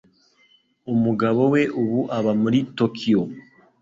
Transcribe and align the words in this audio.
Umugabo 0.93 1.41
we 1.53 1.61
ubu 1.81 1.99
aba 2.17 2.31
muri 2.41 2.59
Tokiyo. 2.77 3.21